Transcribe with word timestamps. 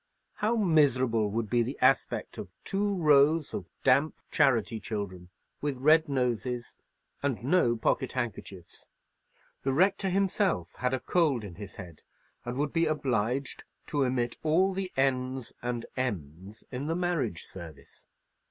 How 0.37 0.55
miserable 0.55 1.29
would 1.29 1.47
be 1.47 1.61
the 1.61 1.77
aspect 1.79 2.39
of 2.39 2.49
two 2.65 2.95
rows 2.95 3.53
of 3.53 3.67
damp 3.83 4.15
charity 4.31 4.79
children, 4.79 5.29
with 5.61 5.77
red 5.77 6.09
noses 6.09 6.73
and 7.21 7.43
no 7.43 7.77
pocket 7.77 8.13
handkerchiefs! 8.13 8.87
The 9.61 9.73
rector 9.73 10.09
himself 10.09 10.73
had 10.77 10.95
a 10.95 10.99
cold 10.99 11.43
in 11.43 11.53
his 11.53 11.73
head, 11.75 12.01
and 12.45 12.57
would 12.57 12.73
be 12.73 12.87
obliged 12.87 13.63
to 13.89 14.03
omit 14.03 14.37
all 14.41 14.73
the 14.73 14.91
n's 14.97 15.53
and 15.61 15.85
m's 15.95 16.63
in 16.71 16.87
the 16.87 16.95
marriage 16.95 17.43
service. 17.45 18.07